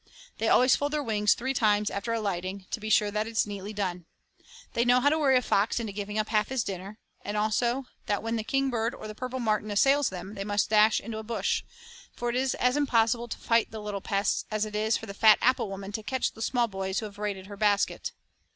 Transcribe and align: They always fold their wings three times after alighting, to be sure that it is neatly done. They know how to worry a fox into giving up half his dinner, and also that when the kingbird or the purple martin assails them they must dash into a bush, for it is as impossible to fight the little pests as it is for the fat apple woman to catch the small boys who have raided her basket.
They 0.39 0.49
always 0.49 0.75
fold 0.75 0.93
their 0.93 1.03
wings 1.03 1.35
three 1.35 1.53
times 1.53 1.91
after 1.91 2.11
alighting, 2.11 2.65
to 2.71 2.79
be 2.79 2.89
sure 2.89 3.11
that 3.11 3.27
it 3.27 3.33
is 3.33 3.45
neatly 3.45 3.71
done. 3.71 4.07
They 4.73 4.83
know 4.83 4.99
how 4.99 5.09
to 5.09 5.19
worry 5.19 5.37
a 5.37 5.43
fox 5.43 5.79
into 5.79 5.93
giving 5.93 6.17
up 6.17 6.29
half 6.29 6.47
his 6.47 6.63
dinner, 6.63 6.97
and 7.23 7.37
also 7.37 7.83
that 8.07 8.23
when 8.23 8.35
the 8.35 8.43
kingbird 8.43 8.95
or 8.95 9.07
the 9.07 9.13
purple 9.13 9.39
martin 9.39 9.69
assails 9.69 10.09
them 10.09 10.33
they 10.33 10.43
must 10.43 10.71
dash 10.71 10.99
into 10.99 11.19
a 11.19 11.23
bush, 11.23 11.61
for 12.15 12.31
it 12.31 12.35
is 12.35 12.55
as 12.55 12.75
impossible 12.75 13.27
to 13.27 13.37
fight 13.37 13.69
the 13.69 13.79
little 13.79 14.01
pests 14.01 14.43
as 14.49 14.65
it 14.65 14.75
is 14.75 14.97
for 14.97 15.05
the 15.05 15.13
fat 15.13 15.37
apple 15.39 15.69
woman 15.69 15.91
to 15.91 16.01
catch 16.01 16.31
the 16.31 16.41
small 16.41 16.67
boys 16.67 16.97
who 16.97 17.05
have 17.05 17.19
raided 17.19 17.45
her 17.45 17.55
basket. 17.55 18.11